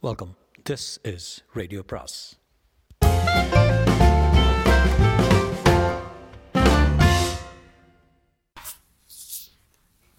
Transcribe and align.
Welcome 0.00 0.36
this 0.70 1.14
is 1.14 1.44
radio 1.52 1.82
பிராஸ் 1.86 2.38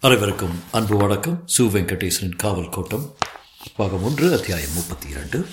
அனைவருக்கும் 0.00 0.60
அன்பு 0.72 0.96
வணக்கம். 0.96 1.44
சு 1.58 1.60
வெங்கடேசனின் 1.60 2.36
காவல் 2.36 2.68
கோட்டம் 2.68 3.14
பாகம் 3.76 4.02
ஒன்று 4.02 4.32
அத்தியாயம் 4.32 4.72
முப்பத்தி 4.72 5.08
இரண்டு 5.08 5.46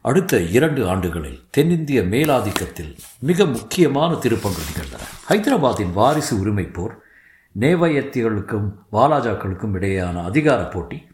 அடுத்த 0.00 0.40
இரண்டு 0.40 0.88
ஆண்டுகளில் 0.88 1.40
தென்னிந்திய 1.50 2.02
மேலாதிக்கத்தில் 2.02 2.98
மிக 3.20 3.46
முக்கியமான 3.46 4.14
திருப்பங்கள் 4.14 4.68
நிகழ்ந்தன. 4.68 5.02
ஹைதராபாத்தின் 5.28 5.92
வாரிசு 5.92 6.40
உரிமை 6.40 6.64
போர் 6.64 7.02
நேவயத்திகளுக்கும் 7.58 8.68
வாலாஜாக்களுக்கும் 8.92 9.74
இடையேயான 9.74 10.24
அதிகார 10.24 10.68
போட்டி 10.68 11.08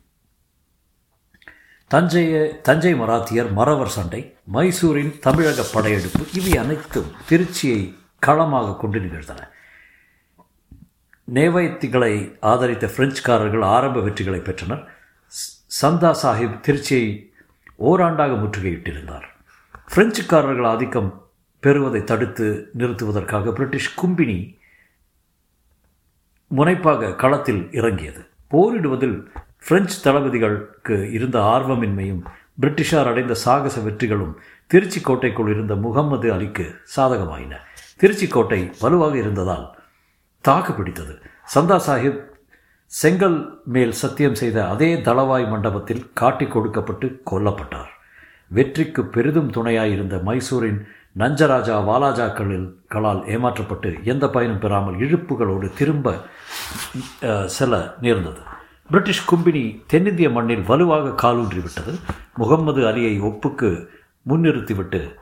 தஞ்சைய 1.90 2.60
தஞ்சை 2.60 2.94
மராத்தியர் 2.94 3.52
மறவர் 3.52 3.88
சண்டை 3.88 4.36
மைசூரின் 4.52 5.18
தமிழக 5.18 5.64
படையெடுப்பு 5.72 6.26
இவை 6.34 6.56
அனைத்தும் 6.56 7.10
திருச்சியை 7.28 7.94
களமாக 8.18 8.76
கொண்டு 8.76 9.00
நிகழ்ந்தன. 9.00 9.48
நேவயத்திகளை 11.34 12.36
ஆதரித்த 12.40 12.90
பிரெஞ்சுக்காரர்கள் 12.96 13.64
ஆரம்ப 13.64 14.00
வெற்றிகளை 14.00 14.40
பெற்றனர். 14.40 14.82
சந்தா 15.82 16.10
சாஹிப் 16.22 16.60
திருச்சியை 16.66 17.30
ஓராண்டாக 17.78 18.32
முற்றுகையிட்டிருந்தார். 18.42 19.26
பிரெஞ்சுக்காரர்கள் 19.94 20.66
ஆதிக்கம் 20.66 21.28
பெறுவதை 21.60 22.04
தடுத்து 22.04 22.70
நிறுத்துவதற்காக 22.78 23.52
பிரிட்டிஷ் 23.52 23.98
கும்பினி 24.00 24.56
முனைப்பாக 26.48 27.14
களத்தில் 27.14 27.68
இறங்கியது. 27.72 28.26
போரிடுவதில் 28.50 29.26
பிரெஞ்சு 29.66 29.96
தளபதிகளுக்கு 30.04 30.96
இருந்த 31.16 31.38
ஆர்வமின்மையும் 31.54 32.20
பிரிட்டிஷார் 32.62 33.08
அடைந்த 33.10 33.34
சாகச 33.44 33.76
வெற்றிகளும் 33.86 34.34
திருச்சி 34.70 35.00
கோட்டைக்குள் 35.00 35.50
இருந்த 35.54 35.74
முகம்மது 35.84 36.28
அலிக்கு 36.34 36.66
சாதகமாயின. 36.94 37.54
திருச்சி 38.00 38.26
கோட்டை 38.34 38.60
வலுவாக 38.82 39.14
இருந்ததால் 39.22 39.66
தாக்கு 40.44 40.72
பிடித்தது. 40.72 41.14
சந்தா 41.54 41.76
சாஹிப் 41.86 42.20
செங்கல் 42.92 43.38
மேல் 43.74 43.94
சத்தியம் 44.00 44.38
செய்த 44.40 44.58
அதே 44.72 44.90
தளவாய் 45.08 45.46
மண்டபத்தில் 45.52 46.02
காட்டிக் 46.20 46.52
கொடுக்கப்பட்டு 46.54 47.06
கொல்லப்பட்டார். 47.30 47.92
வெற்றிக்கு 48.56 49.04
பெரிதும் 49.14 49.52
துணையாயிருந்த 49.56 50.16
மைசூரின் 50.28 50.80
நஞ்சராஜா 51.22 51.76
வாலாஜாக்களில் 51.88 52.68
களால் 52.94 53.22
ஏமாற்றப்பட்டு 53.34 53.90
எந்த 54.12 54.24
பயனும் 54.34 54.62
பெறாமல் 54.64 55.00
இழுப்புகளோடு 55.04 55.68
திரும்ப 55.80 56.16
செல்ல 57.56 57.74
நேர்ந்தது. 58.04 58.42
பிரிட்டிஷ் 58.90 59.34
கும்பினி 59.34 59.82
தென்னிந்திய 59.86 60.30
மண்ணில் 60.30 60.64
வலுவாக 60.66 61.08
காலூன்றிவிட்டது. 61.08 62.00
முகம்மது 62.36 62.82
அலியை 62.82 63.20
ஒப்புக்கு 63.20 63.86
முன்னிறுத்திவிட்டு 64.28 65.14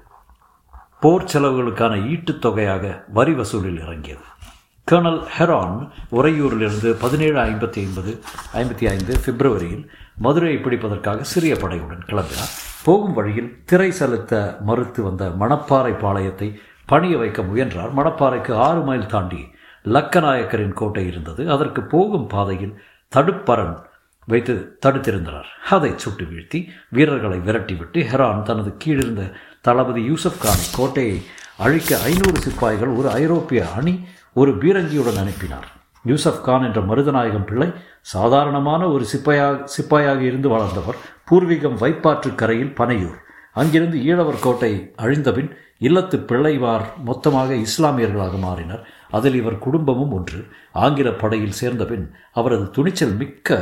போர் 1.01 1.25
செலவுகளுக்கான 1.25 2.09
ஈட்டுத் 2.09 2.41
தொகையாக 2.41 3.05
வரி 3.09 3.33
வசூலில் 3.33 3.81
இறங்கியது. 3.81 4.21
கர்னல் 4.91 5.27
ஹெரான் 5.39 5.91
உறையூரிலிருந்து 6.13 6.91
பதினேழு 7.01 7.41
ஐம்பத்தி 7.41 7.77
ஐம்பது 7.77 8.21
ஐம்பத்தி 8.55 8.89
ஐந்து 8.89 9.17
பிப்ரவரியில் 9.27 9.89
மதுரையை 10.17 10.61
பிடிப்பதற்காக 10.61 11.21
சிறிய 11.21 11.55
படையுடன் 11.55 12.07
கிளம்பினார். 12.07 12.53
போகும் 12.85 13.13
வழியில் 13.13 13.63
திரை 13.65 13.91
செலுத்த 13.91 14.57
மறுத்து 14.61 15.03
வந்த 15.03 15.29
மணப்பாறை 15.41 15.93
பாளையத்தை 15.99 16.55
பணிய 16.87 17.19
வைக்க 17.19 17.43
முயன்றார். 17.43 17.95
மணப்பாறைக்கு 17.95 18.53
ஆறு 18.53 18.81
மைல் 18.81 19.07
தாண்டி 19.07 19.53
லக்கநாயக்கரின் 19.85 20.73
கோட்டை 20.73 21.07
இருந்தது. 21.07 21.51
அதற்கு 21.51 21.83
போகும் 21.83 22.27
பாதையில் 22.27 22.83
தடுப்பரன் 23.15 23.75
வைத்து 24.29 24.55
தடுத்திருந்தனர் 24.87 25.49
அதை 25.71 25.91
சுட்டு 25.97 26.25
வீழ்த்தி 26.25 26.59
வீரர்களை 26.89 27.39
விரட்டிவிட்டு 27.39 28.01
ஹெரான் 28.11 28.43
தனது 28.43 28.71
கீழிருந்த 28.85 29.23
தளபதி 29.61 30.03
யூசப் 30.11 30.41
கான் 30.41 30.65
கோட்டையை 30.77 31.19
அழிக்க 31.57 31.99
ஐநூறு 32.11 32.39
சிப்பாய்கள் 32.41 32.93
ஒரு 32.99 33.09
ஐரோப்பிய 33.11 33.61
அணி 33.77 33.95
ஒரு 34.33 34.53
பீரங்கியுடன் 34.53 35.21
அனுப்பினார். 35.23 35.69
யூசப் 36.07 36.41
கான் 36.41 36.63
என்ற 36.63 36.81
மருதநாயகம் 36.81 37.45
பிள்ளை 37.45 37.69
சாதாரணமான 38.01 38.89
ஒரு 38.89 39.05
சிப்பாயாக 39.13 39.69
சிப்பாயாக 39.77 40.21
இருந்து 40.21 40.49
வளர்ந்தவர் 40.49 40.99
பூர்வீகம் 41.31 41.79
வைப்பாற்று 41.83 42.35
கரையில் 42.35 42.75
பனையூர். 42.81 43.19
அங்கிருந்து 43.53 43.99
ஈழவர் 43.99 44.41
கோட்டை 44.41 44.73
அழிந்தபின் 45.03 45.51
இல்லத்து 45.81 46.17
பிள்ளைவார் 46.31 46.85
மொத்தமாக 47.05 47.55
இஸ்லாமியர்களாக 47.55 48.37
மாறினர். 48.47 48.83
அதில் 49.17 49.39
இவர் 49.41 49.65
குடும்பமும் 49.67 50.13
ஒன்று. 50.17 50.41
ஆங்கில 50.85 51.09
படையில் 51.23 51.59
சேர்ந்தபின் 51.61 52.07
அவரது 52.33 52.67
துணிச்சல் 52.77 53.17
மிக்க 53.21 53.59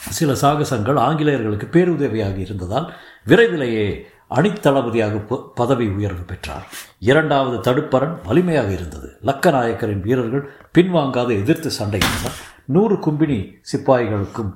சில 0.00 0.32
சாகசங்கள் 0.42 0.98
ஆங்கிலேயர்களுக்கு 1.08 1.66
பேருதவியாக 1.74 2.36
இருந்ததால் 2.38 2.86
விரைவிலேயே 3.26 3.86
அணித்தளபதியாக 4.38 5.40
பதவி 5.54 5.86
உயர்வு 5.96 6.24
பெற்றார். 6.30 6.66
இரண்டாவது 7.10 7.56
தடுப்பரன் 7.66 8.14
வலிமையாக 8.28 8.70
இருந்தது. 8.72 9.08
லக்கநாயக்கரின் 9.28 10.04
வீரர்கள் 10.06 10.44
பின்வாங்காது 10.78 11.32
எதிர்த்து 11.42 11.70
சண்டையிட்டார் 11.78 12.36
நூறு 12.74 12.96
கும்பினி 13.06 13.38
சிப்பாய்களுக்கும் 13.70 14.52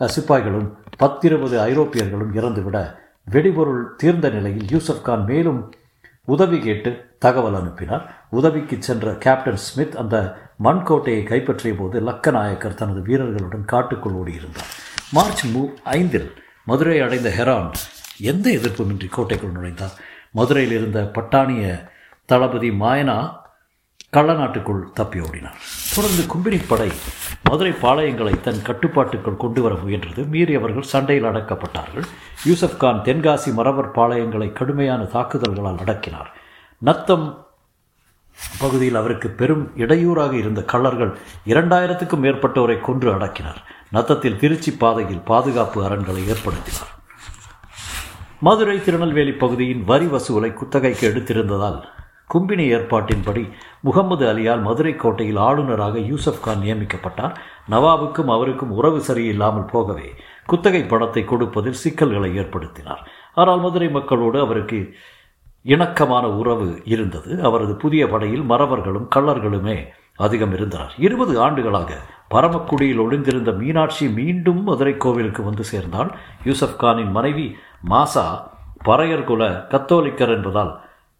சிப்பாய்களும் 0.00 0.68
பத்திருபது 1.02 1.56
ஐரோப்பியர்களும் 1.70 2.32
இறந்துவிட 2.38 2.78
வெடிபொருள் 3.26 3.84
தீர்ந்த 3.96 4.26
நிலையில் 4.36 4.68
யூசப் 4.74 5.02
கான் 5.02 5.24
மேலும் 5.30 5.60
உதவி 6.28 6.58
கேட்டு 6.58 6.90
தகவல் 7.18 7.54
அனுப்பினார். 7.54 8.26
உதவிக்கு 8.30 8.76
சென்ற 8.82 9.12
கேப்டன் 9.12 9.56
ஸ்மித் 9.56 9.94
அந்த 9.94 10.38
மண்கோட்டையை 10.64 11.22
கைப்பற்றிய 11.22 11.74
போது 11.74 12.00
லக்கநாயக்கர் 12.00 12.74
தனது 12.74 13.02
வீரர்களுடன் 13.02 13.64
காட்டுக்குள் 13.64 14.12
ஓடியிருந்தார். 14.12 14.70
மார்ச் 15.12 15.46
மூ. 15.46 15.64
ஐந்தில் 15.84 16.32
மதுரை 16.64 17.00
அடைந்த 17.00 17.28
ஹெரான் 17.28 17.72
எந்த 18.20 18.50
எதிர்ப்புமின்றி 18.50 19.08
கோட்டைக்குள் 19.08 19.52
நுழைந்தார்? 19.52 19.92
மதுரையில் 20.30 20.76
இருந்த 20.76 21.10
பட்டாணிய 21.14 21.90
தளபதி 22.24 22.70
மாயனா 22.70 23.32
கள்ளநாட்டுக்குள் 24.12 24.82
தப்பி 24.94 25.20
ஓடினார். 25.20 25.58
தொடர்ந்து 25.94 26.22
கும்பினி 26.22 26.62
படை 26.68 26.92
மதுரை 27.50 27.72
பாளையங்களை 27.72 28.40
தன் 28.40 28.62
கட்டுப்பாட்டுக்குள் 28.62 29.36
கொண்டு 29.36 29.62
வர 29.62 29.74
முயன்றது 29.74 30.28
மீறியவர்கள் 30.28 30.82
சண்டையில் 30.82 31.24
அடக்கப்பட்டார்கள். 31.24 32.04
யூசப் 32.44 32.76
கான் 32.76 33.02
தென்காசி 33.04 33.52
மரவர் 33.56 33.90
பாளையங்களை 33.94 34.52
கடுமையான 34.52 35.02
தாக்குதல்களால் 35.02 35.78
அடக்கினார். 35.84 36.37
நத்தம் 36.80 37.46
பகுதியில் 38.60 38.94
அவருக்கு 38.94 39.28
பெரும் 39.28 39.64
இடையூறாக 39.76 40.36
இருந்த 40.36 40.60
கள்ளர்கள் 40.72 41.12
இரண்டாயிரத்துக்கும் 41.46 42.22
மேற்பட்டோரை 42.24 42.80
கொன்று 42.80 43.14
அடக்கினார். 43.14 43.60
நத்தத்தில் 43.90 44.36
திருச்சி 44.36 44.72
பாதையில் 44.72 45.26
பாதுகாப்பு 45.30 45.78
அரண்களை 45.88 46.22
ஏற்படுத்தினார். 46.32 46.92
மதுரை 48.40 48.82
திருநெல்வேலி 48.82 49.32
பகுதியின் 49.32 49.84
வரி 49.84 50.06
வசூலை 50.06 50.54
குத்தகைக்கு 50.54 51.04
எடுத்திருந்ததால் 51.10 51.80
கும்பினி 52.34 52.64
ஏற்பாட்டின்படி 52.74 53.42
முகமது 53.80 54.24
அலியால் 54.32 54.62
மதுரை 54.62 54.96
கோட்டையில் 54.96 55.36
ஆளுநராக 55.36 55.98
யூசப் 55.98 56.40
கான் 56.40 56.60
நியமிக்கப்பட்டார். 56.60 57.36
நவாபுக்கும் 57.70 58.32
அவருக்கும் 58.36 58.70
உறவு 58.70 58.98
சரியில்லாமல் 58.98 59.70
போகவே 59.70 60.08
குத்தகை 60.46 60.82
பணத்தை 60.84 61.24
கொடுப்பதில் 61.24 61.80
சிக்கல்களை 61.84 62.38
ஏற்படுத்தினார். 62.38 63.02
ஆனால் 63.34 63.60
மதுரை 63.60 63.88
மக்களோடு 63.90 64.40
அவருக்கு 64.40 64.94
இணக்கமான 65.72 66.26
உறவு 66.40 66.68
இருந்தது. 66.94 67.30
அவரது 67.48 67.74
புதிய 67.82 68.02
படையில் 68.12 68.44
மறவர்களும் 68.52 69.08
கள்ளர்களுமே 69.16 69.78
அதிகம் 70.26 70.52
இருந்தனர் 70.52 70.92
இருபது 71.06 71.34
ஆண்டுகளாக 71.40 71.90
பரமக்குடியில் 72.34 73.02
ஒளிந்திருந்த 73.04 73.50
மீனாட்சி 73.60 74.06
மீண்டும் 74.18 74.62
மதுரை 74.68 74.94
கோவிலுக்கு 74.96 75.42
வந்து 75.42 75.64
சேர்ந்தால் 75.64 76.10
யூசப் 76.44 76.78
கானின் 76.82 77.12
மனைவி 77.16 77.46
மாசா 77.90 78.24
பறையர் 78.84 79.24
குல 79.24 79.42
கத்தோலிக்கர் 79.70 80.32
என்பதால் 80.36 80.72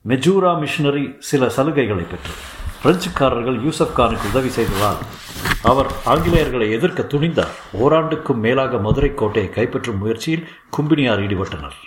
மெஜூரா 0.05 0.53
மிஷினரி 0.63 1.05
சில 1.31 1.47
சலுகைகளை 1.57 2.05
பெற்றது. 2.13 2.41
பிரெஞ்சுக்காரர்கள் 2.83 3.59
யூசப் 3.67 3.97
கானுக்கு 3.97 4.29
உதவி 4.31 4.49
செய்ததால் 4.49 5.01
அவர் 5.63 5.91
ஆங்கிலேயர்களை 6.07 6.69
எதிர்க்க 6.79 7.03
துணிந்தார். 7.13 7.55
ஓராண்டுக்கும் 7.83 8.43
மேலாக 8.47 8.79
மதுரை 8.79 9.13
கோட்டையை 9.15 9.53
கைப்பற்றும் 9.55 10.03
முயற்சியில் 10.03 10.49
கும்பினியார் 10.77 11.23
ஈடுபட்டனர். 11.27 11.79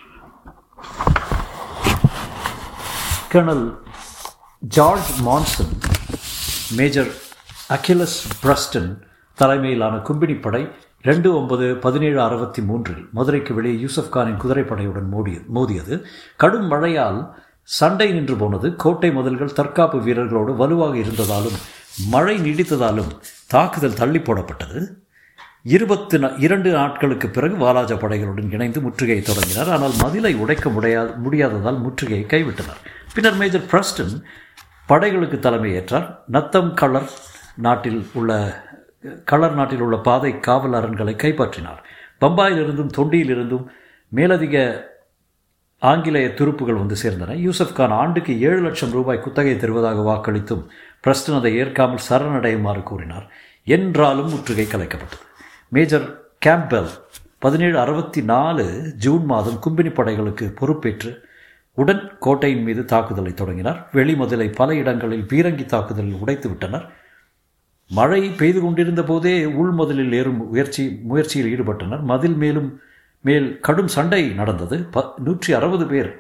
Colonel 3.34 3.68
George 4.60 5.10
Monson 5.26 5.70
major 6.78 7.12
Achilles 7.70 8.18
Preston 8.42 8.90
தலைமையிலான 9.36 9.96
கும்பினி 9.96 10.42
படை 10.42 10.68
ரெண்டு 11.02 11.30
ஒன்பது 11.36 11.76
பதினேழு 11.86 12.22
அறுபத்தி 12.22 12.62
மூன்றில் 12.62 13.08
மதுரைக்கு 13.14 13.54
வெளியே 13.54 13.78
யூசப் 13.84 14.10
கானின் 14.10 14.42
குதிரைப்படையுடன் 14.42 15.08
மோடிய 15.10 15.38
மோதியது. 15.56 16.04
கடும் 16.36 16.68
மழையால் 16.68 17.22
சண்டை 17.64 18.12
நின்று 18.12 18.36
போனது. 18.36 18.76
கோட்டை 18.76 19.12
முதல்கள் 19.12 19.54
தற்காப்பு 19.54 20.00
வீரர்களோடு 20.00 20.56
வலுவாக 20.56 20.98
இருந்ததாலும் 20.98 21.58
மழை 22.08 22.38
நீடித்ததாலும் 22.38 23.12
தாக்குதல் 23.48 24.00
தள்ளி 24.04 24.20
போடப்பட்டது. 24.20 24.82
இருபத்து 25.64 26.20
இரண்டு 26.38 26.70
நாட்களுக்கு 26.72 27.30
பிறகு 27.30 27.56
வாலாஜா 27.66 27.98
படைகளுடன் 28.04 28.54
இணைந்து 28.54 28.82
முற்றுகையை 28.82 29.22
தொடங்கினார். 29.22 29.72
ஆனால் 29.72 29.96
மதிலை 30.04 30.36
உடைக்க 30.36 30.70
முடியா 30.70 31.04
முடியாததால் 31.26 31.84
முற்றுகையை 31.86 32.26
கைவிட்டனர். 32.34 32.82
பின்னர் 33.14 33.38
மேஜர் 33.38 33.70
பிரஸ்டன் 33.72 34.22
படைகளுக்கு 34.90 35.40
தலைமை 35.40 35.78
ஏற்றார். 35.78 36.20
நத்தம் 36.28 36.74
கலர் 36.74 37.10
நாட்டில் 37.56 38.10
உள்ள 38.14 38.62
கலர் 39.26 39.54
நாட்டில் 39.54 39.80
உள்ள 39.80 39.98
பாதை 39.98 40.40
காவல் 40.40 40.72
அரண்களை 40.72 41.16
கைப்பற்றினார். 41.16 41.84
பம்பாயிலிருந்தும் 42.22 42.94
தொண்டியிலிருந்தும் 42.98 43.66
மேலதிக 44.08 44.90
ஆங்கிலேய 45.80 46.34
துருப்புகள் 46.34 46.82
வந்து 46.82 46.96
சேர்ந்தன. 47.04 47.36
யூசப் 47.36 47.74
கான் 47.74 47.92
ஆண்டுக்கு 47.92 48.42
ஏழு 48.42 48.62
லட்சம் 48.62 48.92
ரூபாய் 48.92 49.20
குத்தகை 49.20 49.58
தருவதாக 49.58 50.02
வாக்களித்தும் 50.02 50.68
பிரஸ்டன் 51.04 51.38
அதை 51.38 51.58
ஏற்காமல் 51.58 52.06
சரணடையுமாறு 52.10 52.84
கூறினார். 52.84 53.32
என்றாலும் 53.64 54.30
முற்றுகை 54.30 54.66
கலைக்கப்பட்டது. 54.66 55.26
மேஜர் 55.68 56.22
கேம்பெல் 56.46 56.90
பதினேழு 57.40 57.80
அறுபத்தி 57.80 58.24
நாலு 58.24 58.94
ஜூன் 58.98 59.26
மாதம் 59.26 59.60
கும்பினி 59.68 59.94
படைகளுக்கு 59.94 60.52
பொறுப்பேற்று 60.56 61.30
உடன் 61.74 62.18
கோட்டையின் 62.20 62.64
மீது 62.64 62.86
தாக்குதலை 62.86 63.34
தொடங்கினார். 63.34 63.90
வெளிமதிலை 63.94 64.56
பல 64.56 64.76
இடங்களில் 64.76 65.24
பீரங்கி 65.24 65.66
தாக்குதலில் 65.66 66.18
உடைத்து 66.20 66.50
விட்டனர். 66.50 66.90
மழை 67.90 68.30
பெய்து 68.30 68.62
கொண்டிருந்த 68.62 69.04
போதே 69.04 69.46
உள்மதிலில் 69.46 70.14
ஏறும் 70.14 70.50
முயற்சி 70.50 71.00
முயற்சியில் 71.04 71.50
ஈடுபட்டனர். 71.54 72.02
மதில் 72.02 72.36
மேலும் 72.36 72.80
மேல் 73.22 73.60
கடும் 73.60 73.88
சண்டை 73.88 74.30
நடந்தது. 74.30 74.84
ப 74.84 75.14
நூற்றி 75.18 75.54
அறுபது 75.54 75.86
பேர் 75.86 76.20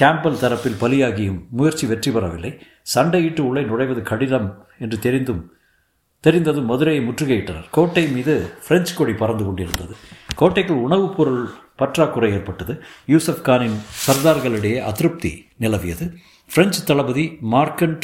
கேம்பல் 0.00 0.38
தரப்பில் 0.40 0.80
பலியாகியும் 0.80 1.48
முயற்சி 1.48 1.86
வெற்றி 1.86 2.10
பெறவில்லை. 2.10 2.58
சண்டையிட்டு 2.94 3.40
உள்ளே 3.40 3.62
நுழைவது 3.62 4.02
கடினம் 4.02 4.66
என்று 4.78 4.98
தெரிந்தும் 4.98 5.52
தெரிந்ததும் 6.20 6.66
மதுரையை 6.66 7.08
முற்றுகையிட்டனர். 7.08 7.64
கோட்டை 7.70 8.08
மீது 8.08 8.50
பிரெஞ்சு 8.68 8.94
கொடி 8.94 9.12
பறந்து 9.12 9.44
கொண்டிருந்தது. 9.44 9.94
கோட்டைக்குள் 10.34 10.76
உணவுப் 10.76 11.16
பொருள் 11.16 11.48
பற்றாக்குறை 11.76 12.32
ஏற்பட்டது. 12.32 12.82
யூசப் 13.06 13.40
கானின் 13.40 13.78
சர்தார்களிடையே 14.06 14.80
அதிருப்தி 14.80 15.46
நிலவியது. 15.60 16.14
பிரெஞ்சு 16.54 16.84
தளபதி 16.84 17.38
மார்க்கண்ட் 17.52 18.00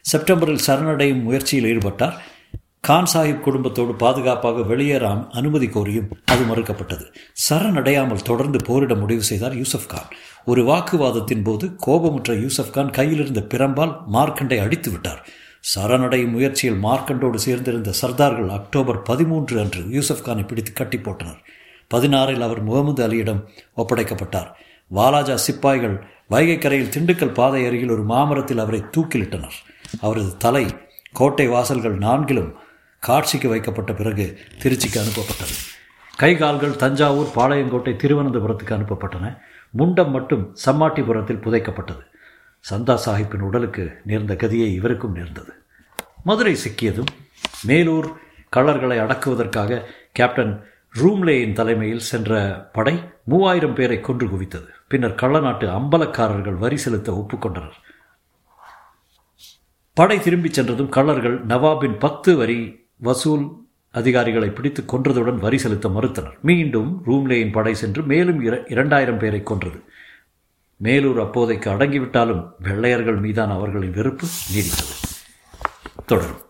செப்டம்பரில் 0.00 0.66
சரணடையும் 0.66 1.22
முயற்சியில் 1.22 1.78
ஈடுபட்டார். 1.78 2.14
கான் 2.80 3.06
சாஹிப் 3.14 3.40
குடும்பத்தோடு 3.40 3.94
பாதுகாப்பாக 3.94 4.62
வெளியேற 4.62 5.26
அனுமதி 5.30 5.66
கோரியும் 5.66 6.10
அது 6.24 6.44
மறுக்கப்பட்டது. 6.44 7.14
சரணடையாமல் 7.48 8.22
தொடர்ந்து 8.22 8.64
போரிட 8.64 8.94
முடிவு 8.94 9.22
செய்தார் 9.22 9.56
யூசப் 9.56 9.86
கான். 9.88 10.08
ஒரு 10.44 10.64
வாக்குவாதத்தின் 10.64 11.42
போது 11.42 11.76
கோபமுற்ற 11.86 12.34
யூசப் 12.34 12.70
கான் 12.70 12.90
கையிலிருந்த 12.90 13.40
பிரம்பால் 13.40 13.96
மார்க்கண்டை 14.06 14.58
அடித்து 14.58 14.90
விட்டார். 14.90 15.28
சரணடையும் 15.74 16.30
முயற்சியில் 16.30 16.82
மார்க்கண்டோடு 16.82 17.38
சேர்ந்திருந்த 17.46 17.92
சர்தார்கள் 18.02 18.48
அக்டோபர் 18.48 19.02
பதிமூன்று 19.02 19.60
அன்று 19.60 19.82
யூசப் 19.82 20.26
கானை 20.26 20.46
பிடித்து 20.46 20.72
கட்டி 20.72 20.98
போட்டனர். 20.98 21.40
பதினாறில் 21.94 22.40
அவர் 22.40 22.62
முகமது 22.62 23.08
அலியிடம் 23.08 23.44
ஒப்படைக்கப்பட்டார். 23.76 24.50
வாலாஜா 24.94 25.34
சிப்பாய்கள் 25.34 26.04
வைகை 26.28 26.58
கரையில் 26.58 26.90
திண்டுக்கல் 26.90 27.34
பாதை 27.34 27.66
அருகில் 27.66 27.90
ஒரு 27.90 28.02
மாமரத்தில் 28.02 28.58
அவரை 28.58 28.84
தூக்கிலிட்டனர். 28.96 29.58
அவரது 30.00 30.36
தலை 30.36 30.66
கோட்டை 31.12 31.48
வாசல்கள் 31.48 31.98
நான்கிலும் 31.98 32.52
காட்சிக்கு 32.98 33.48
வைக்கப்பட்ட 33.48 33.92
பிறகு 33.92 34.38
திருச்சிக்கு 34.62 34.98
அனுப்பப்பட்டது. 34.98 35.56
கை 36.16 36.36
கால்கள் 36.36 36.76
தஞ்சாவூர் 36.76 37.26
பாளையங்கோட்டை 37.36 37.96
திருவனந்தபுரத்துக்கு 37.96 38.76
அனுப்பப்பட்டன. 38.78 39.38
முண்டம் 39.70 40.10
மட்டும் 40.10 40.56
சம்மாட்டிபுரத்தில் 40.66 41.42
புதைக்கப்பட்டது. 41.44 42.08
சந்தா 42.70 42.98
சாஹிப்பின் 43.06 43.40
உடலுக்கு 43.40 44.00
நேர்ந்த 44.04 44.34
கதியை 44.34 44.74
இவருக்கும் 44.74 45.12
நேர்ந்தது. 45.12 45.52
மதுரை 46.24 46.56
சிக்கியதும் 46.68 47.06
மேலூர் 47.66 48.08
கள்ளர்களை 48.56 48.98
அடக்குவதற்காக 48.98 49.82
கேப்டன் 50.12 50.64
ரூம்லேயின் 50.98 51.52
தலைமையில் 51.52 51.98
சென்ற 51.98 52.54
படை 52.72 53.04
மூவாயிரம் 53.24 53.74
பேரை 53.74 54.00
கொன்று 54.00 54.26
குவித்தது. 54.26 54.68
பின்னர் 54.88 55.14
கள்ளநாட்டு 55.14 55.66
அம்பலக்காரர்கள் 55.66 56.58
வரி 56.58 56.76
செலுத்த 56.76 57.12
ஒப்புக்கொண்டனர். 57.12 57.76
படை 59.94 60.20
திரும்பிச் 60.20 60.52
சென்றதும் 60.52 60.92
கள்ளர்கள் 60.92 61.36
நவாபின் 61.46 61.98
பத்து 61.98 62.36
வரி 62.36 62.88
வசூல் 62.96 63.48
அதிகாரிகளை 63.90 64.50
பிடித்து 64.50 64.84
கொன்றதுடன் 64.86 65.34
வரி 65.34 65.58
செலுத்த 65.58 65.88
மறுத்தனர். 65.88 66.40
மீண்டும் 66.40 67.02
ரூம்லேயின் 67.06 67.52
படை 67.52 67.74
சென்று 67.74 68.02
மேலும் 68.02 68.68
இரண்டாயிரம் 68.68 69.18
பேரை 69.18 69.42
கொன்றது. 69.42 69.82
மேலூர் 70.82 71.20
அப்போதைக்கு 71.20 71.70
அடங்கிவிட்டாலும் 71.70 72.52
வெள்ளையர்கள் 72.58 73.16
மீதான 73.16 73.52
அவர்களின் 73.52 73.92
வெறுப்பு 73.92 74.26
நீடித்தது. 74.52 74.94
தொடரும். 76.06 76.48